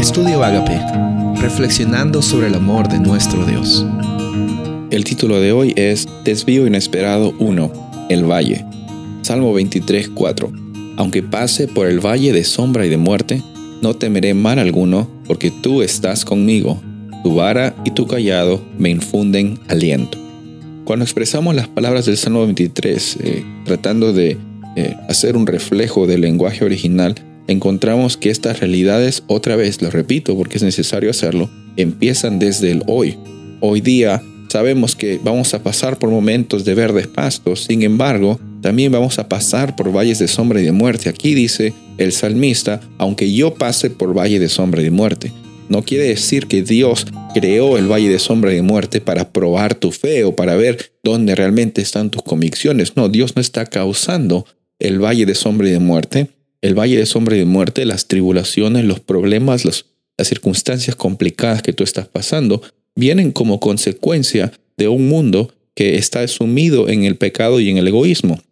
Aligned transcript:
Estudio 0.00 0.42
Agape, 0.42 0.80
reflexionando 1.42 2.22
sobre 2.22 2.46
el 2.46 2.54
amor 2.54 2.88
de 2.88 2.98
nuestro 2.98 3.44
Dios. 3.44 3.84
El 4.90 5.04
título 5.04 5.38
de 5.42 5.52
hoy 5.52 5.74
es 5.76 6.08
Desvío 6.24 6.66
Inesperado 6.66 7.34
1, 7.38 8.06
El 8.08 8.24
Valle. 8.24 8.64
Salmo 9.20 9.52
23, 9.52 10.08
4. 10.08 10.52
Aunque 10.96 11.22
pase 11.22 11.68
por 11.68 11.86
el 11.86 12.00
valle 12.00 12.32
de 12.32 12.44
sombra 12.44 12.86
y 12.86 12.88
de 12.88 12.96
muerte, 12.96 13.42
no 13.82 13.94
temeré 13.94 14.32
mal 14.32 14.58
alguno, 14.58 15.06
porque 15.26 15.50
tú 15.50 15.82
estás 15.82 16.24
conmigo. 16.24 16.80
Tu 17.22 17.34
vara 17.34 17.76
y 17.84 17.90
tu 17.90 18.06
callado 18.06 18.62
me 18.78 18.88
infunden 18.88 19.58
aliento. 19.68 20.16
Cuando 20.86 21.04
expresamos 21.04 21.54
las 21.54 21.68
palabras 21.68 22.06
del 22.06 22.16
Salmo 22.16 22.40
23, 22.46 23.18
eh, 23.20 23.44
tratando 23.66 24.14
de 24.14 24.38
eh, 24.76 24.96
hacer 25.10 25.36
un 25.36 25.46
reflejo 25.46 26.06
del 26.06 26.22
lenguaje 26.22 26.64
original, 26.64 27.16
encontramos 27.50 28.16
que 28.16 28.30
estas 28.30 28.60
realidades, 28.60 29.24
otra 29.26 29.56
vez 29.56 29.82
lo 29.82 29.90
repito 29.90 30.36
porque 30.36 30.56
es 30.56 30.62
necesario 30.62 31.10
hacerlo, 31.10 31.50
empiezan 31.76 32.38
desde 32.38 32.70
el 32.70 32.82
hoy. 32.86 33.18
Hoy 33.60 33.80
día 33.80 34.22
sabemos 34.48 34.96
que 34.96 35.20
vamos 35.22 35.52
a 35.54 35.62
pasar 35.62 35.98
por 35.98 36.10
momentos 36.10 36.64
de 36.64 36.74
verdes 36.74 37.06
pastos, 37.06 37.64
sin 37.64 37.82
embargo, 37.82 38.38
también 38.62 38.92
vamos 38.92 39.18
a 39.18 39.28
pasar 39.28 39.74
por 39.76 39.94
valles 39.94 40.18
de 40.18 40.28
sombra 40.28 40.60
y 40.60 40.64
de 40.64 40.72
muerte. 40.72 41.08
Aquí 41.08 41.34
dice 41.34 41.72
el 41.98 42.12
salmista, 42.12 42.80
aunque 42.98 43.32
yo 43.32 43.54
pase 43.54 43.90
por 43.90 44.16
valle 44.16 44.38
de 44.38 44.48
sombra 44.48 44.80
y 44.80 44.84
de 44.84 44.90
muerte. 44.90 45.32
No 45.68 45.82
quiere 45.82 46.04
decir 46.04 46.46
que 46.46 46.62
Dios 46.62 47.06
creó 47.32 47.78
el 47.78 47.90
valle 47.90 48.08
de 48.08 48.18
sombra 48.18 48.52
y 48.52 48.56
de 48.56 48.62
muerte 48.62 49.00
para 49.00 49.32
probar 49.32 49.74
tu 49.74 49.92
fe 49.92 50.24
o 50.24 50.34
para 50.34 50.56
ver 50.56 50.92
dónde 51.04 51.34
realmente 51.34 51.80
están 51.80 52.10
tus 52.10 52.22
convicciones. 52.22 52.96
No, 52.96 53.08
Dios 53.08 53.36
no 53.36 53.40
está 53.40 53.66
causando 53.66 54.46
el 54.80 54.98
valle 55.02 55.26
de 55.26 55.34
sombra 55.34 55.68
y 55.68 55.72
de 55.72 55.78
muerte, 55.78 56.28
el 56.62 56.78
valle 56.78 56.96
de 56.96 57.06
sombra 57.06 57.36
y 57.36 57.40
de 57.40 57.44
muerte, 57.44 57.84
las 57.84 58.06
tribulaciones, 58.06 58.84
los 58.84 59.00
problemas, 59.00 59.64
las 59.64 59.84
circunstancias 60.22 60.96
complicadas 60.96 61.62
que 61.62 61.72
tú 61.72 61.84
estás 61.84 62.08
pasando, 62.08 62.62
vienen 62.94 63.32
como 63.32 63.60
consecuencia 63.60 64.52
de 64.76 64.88
un 64.88 65.08
mundo 65.08 65.52
que 65.74 65.96
está 65.96 66.26
sumido 66.28 66.88
en 66.88 67.04
el 67.04 67.16
pecado 67.16 67.60
y 67.60 67.70
en 67.70 67.78
el 67.78 67.88
egoísmo. 67.88 68.42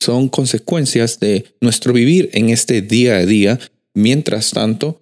Son 0.00 0.28
consecuencias 0.28 1.20
de 1.20 1.44
nuestro 1.60 1.92
vivir 1.92 2.30
en 2.32 2.50
este 2.50 2.82
día 2.82 3.16
a 3.16 3.26
día. 3.26 3.60
Mientras 3.94 4.50
tanto, 4.50 5.00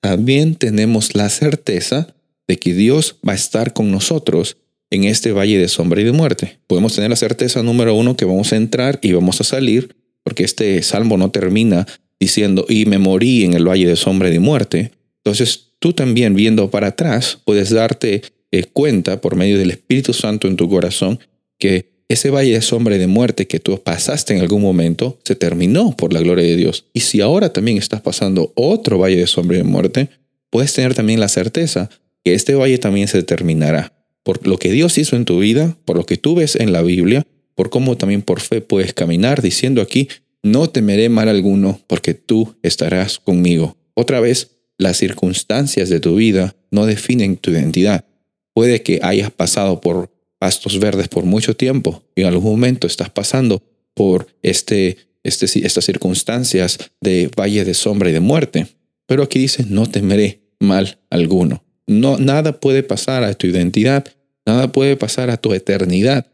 también 0.00 0.54
tenemos 0.54 1.14
la 1.14 1.28
certeza 1.28 2.14
de 2.46 2.58
que 2.58 2.74
Dios 2.74 3.16
va 3.26 3.32
a 3.32 3.36
estar 3.36 3.72
con 3.72 3.90
nosotros 3.90 4.56
en 4.90 5.04
este 5.04 5.32
valle 5.32 5.58
de 5.58 5.68
sombra 5.68 6.00
y 6.00 6.04
de 6.04 6.12
muerte. 6.12 6.58
Podemos 6.66 6.94
tener 6.94 7.10
la 7.10 7.16
certeza 7.16 7.62
número 7.62 7.94
uno 7.94 8.16
que 8.16 8.24
vamos 8.24 8.52
a 8.52 8.56
entrar 8.56 8.98
y 9.02 9.12
vamos 9.12 9.40
a 9.40 9.44
salir 9.44 9.94
porque 10.22 10.44
este 10.44 10.82
salmo 10.82 11.16
no 11.16 11.30
termina 11.30 11.86
diciendo, 12.18 12.66
y 12.68 12.84
me 12.86 12.98
morí 12.98 13.44
en 13.44 13.54
el 13.54 13.66
valle 13.66 13.86
de 13.86 13.96
sombra 13.96 14.28
de 14.28 14.40
muerte. 14.40 14.92
Entonces 15.24 15.72
tú 15.78 15.92
también 15.92 16.34
viendo 16.34 16.70
para 16.70 16.88
atrás 16.88 17.38
puedes 17.44 17.70
darte 17.70 18.22
eh, 18.52 18.64
cuenta 18.64 19.20
por 19.20 19.36
medio 19.36 19.58
del 19.58 19.70
Espíritu 19.70 20.12
Santo 20.12 20.46
en 20.46 20.56
tu 20.56 20.68
corazón 20.68 21.18
que 21.58 21.90
ese 22.08 22.30
valle 22.30 22.52
de 22.52 22.60
sombra 22.60 22.96
y 22.96 22.98
de 22.98 23.06
muerte 23.06 23.46
que 23.46 23.60
tú 23.60 23.80
pasaste 23.80 24.34
en 24.34 24.40
algún 24.40 24.62
momento 24.62 25.20
se 25.24 25.36
terminó 25.36 25.96
por 25.96 26.12
la 26.12 26.20
gloria 26.20 26.44
de 26.44 26.56
Dios. 26.56 26.86
Y 26.92 27.00
si 27.00 27.20
ahora 27.20 27.52
también 27.52 27.78
estás 27.78 28.00
pasando 28.00 28.52
otro 28.56 28.98
valle 28.98 29.16
de 29.16 29.28
sombra 29.28 29.56
y 29.56 29.60
de 29.60 29.64
muerte, 29.64 30.08
puedes 30.50 30.72
tener 30.72 30.94
también 30.94 31.20
la 31.20 31.28
certeza 31.28 31.88
que 32.24 32.34
este 32.34 32.56
valle 32.56 32.78
también 32.78 33.06
se 33.06 33.22
terminará. 33.22 33.92
Por 34.24 34.44
lo 34.46 34.58
que 34.58 34.72
Dios 34.72 34.98
hizo 34.98 35.14
en 35.14 35.24
tu 35.24 35.38
vida, 35.38 35.76
por 35.84 35.96
lo 35.96 36.04
que 36.04 36.16
tú 36.16 36.34
ves 36.34 36.56
en 36.56 36.72
la 36.72 36.82
Biblia, 36.82 37.24
por 37.60 37.68
cómo 37.68 37.98
también 37.98 38.22
por 38.22 38.40
fe 38.40 38.62
puedes 38.62 38.94
caminar 38.94 39.42
diciendo 39.42 39.82
aquí, 39.82 40.08
no 40.42 40.70
temeré 40.70 41.10
mal 41.10 41.28
alguno 41.28 41.78
porque 41.88 42.14
tú 42.14 42.56
estarás 42.62 43.18
conmigo. 43.18 43.76
Otra 43.92 44.18
vez, 44.18 44.52
las 44.78 44.96
circunstancias 44.96 45.90
de 45.90 46.00
tu 46.00 46.14
vida 46.14 46.56
no 46.70 46.86
definen 46.86 47.36
tu 47.36 47.50
identidad. 47.50 48.06
Puede 48.54 48.82
que 48.82 49.00
hayas 49.02 49.30
pasado 49.30 49.82
por 49.82 50.10
pastos 50.38 50.80
verdes 50.80 51.08
por 51.08 51.24
mucho 51.24 51.54
tiempo 51.54 52.02
y 52.16 52.22
en 52.22 52.28
algún 52.28 52.50
momento 52.50 52.86
estás 52.86 53.10
pasando 53.10 53.62
por 53.92 54.26
este, 54.40 54.96
este, 55.22 55.44
estas 55.44 55.84
circunstancias 55.84 56.78
de 57.02 57.30
valle 57.38 57.66
de 57.66 57.74
sombra 57.74 58.08
y 58.08 58.14
de 58.14 58.20
muerte. 58.20 58.68
Pero 59.04 59.22
aquí 59.22 59.38
dice, 59.38 59.66
no 59.68 59.84
temeré 59.84 60.40
mal 60.60 60.98
alguno. 61.10 61.62
No, 61.86 62.16
nada 62.16 62.58
puede 62.58 62.82
pasar 62.82 63.22
a 63.22 63.34
tu 63.34 63.46
identidad, 63.46 64.06
nada 64.46 64.72
puede 64.72 64.96
pasar 64.96 65.28
a 65.28 65.36
tu 65.36 65.52
eternidad 65.52 66.26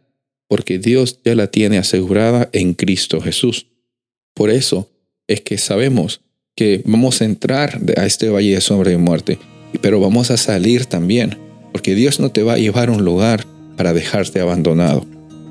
porque 0.49 0.79
Dios 0.79 1.21
ya 1.25 1.34
la 1.34 1.49
tiene 1.49 1.79
asegurada 1.79 2.49
en 2.53 2.75
Cristo 2.75 3.21
Jesús. 3.21 3.67
Por 4.34 4.51
eso 4.51 4.91
es 5.27 5.41
que 5.41 5.59
sabemos 5.59 6.21
que 6.55 6.83
vamos 6.84 7.21
a 7.21 7.25
entrar 7.25 7.81
a 7.97 8.07
este 8.07 8.29
valle 8.29 8.55
de 8.55 8.61
sombra 8.61 8.93
y 8.93 8.97
muerte, 8.97 9.39
pero 9.81 10.01
vamos 10.01 10.31
a 10.31 10.37
salir 10.37 10.87
también, 10.87 11.37
porque 11.73 11.95
Dios 11.95 12.21
no 12.21 12.31
te 12.31 12.43
va 12.43 12.55
a 12.55 12.59
llevar 12.59 12.89
a 12.89 12.93
un 12.93 13.05
lugar 13.05 13.45
para 13.77 13.93
dejarte 13.93 14.41
abandonado. 14.41 15.06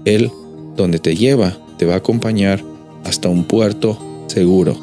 Él, 0.05 0.31
donde 0.75 0.99
te 0.99 1.15
lleva, 1.15 1.59
te 1.77 1.85
va 1.85 1.95
a 1.95 1.97
acompañar 1.97 2.63
hasta 3.03 3.29
un 3.29 3.43
puerto 3.43 3.99
seguro. 4.27 4.79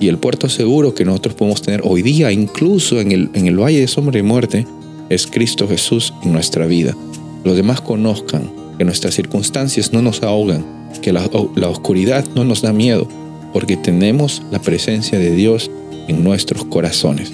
Y 0.00 0.08
el 0.08 0.18
puerto 0.18 0.48
seguro 0.48 0.94
que 0.94 1.04
nosotros 1.04 1.34
podemos 1.34 1.62
tener 1.62 1.80
hoy 1.84 2.02
día, 2.02 2.30
incluso 2.30 3.00
en 3.00 3.12
el, 3.12 3.30
en 3.34 3.46
el 3.46 3.58
valle 3.58 3.80
de 3.80 3.88
sombra 3.88 4.18
y 4.18 4.22
muerte, 4.22 4.66
es 5.08 5.26
Cristo 5.26 5.68
Jesús 5.68 6.12
en 6.22 6.32
nuestra 6.32 6.66
vida. 6.66 6.96
Los 7.44 7.56
demás 7.56 7.80
conozcan 7.80 8.50
que 8.78 8.84
nuestras 8.84 9.14
circunstancias 9.14 9.92
no 9.92 10.02
nos 10.02 10.22
ahogan, 10.22 10.64
que 11.02 11.12
la, 11.12 11.24
oscuridad 11.68 12.24
no 12.34 12.44
nos 12.44 12.62
da 12.62 12.72
miedo, 12.72 13.08
porque 13.52 13.76
tenemos 13.76 14.42
la 14.50 14.60
presencia 14.60 15.18
de 15.18 15.30
Dios 15.30 15.70
en 16.08 16.22
nuestros 16.22 16.64
corazones. 16.64 17.30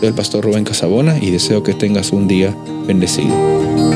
Soy 0.00 0.08
el 0.08 0.14
pastor 0.14 0.44
Rubén 0.44 0.64
Casabona 0.64 1.18
y 1.20 1.30
deseo 1.30 1.62
que 1.62 1.74
tengas 1.74 2.12
un 2.12 2.28
día 2.28 2.54
bendecido. 2.86 3.93